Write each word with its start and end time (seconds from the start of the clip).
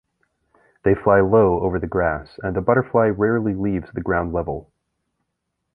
They 0.83 0.95
fly 0.95 1.19
low 1.21 1.59
over 1.59 1.77
the 1.77 1.85
grass 1.85 2.39
and 2.41 2.55
the 2.55 2.61
butterfly 2.61 3.09
rarely 3.09 3.53
leaves 3.53 3.91
the 3.93 4.01
ground 4.01 4.33
level. 4.33 4.71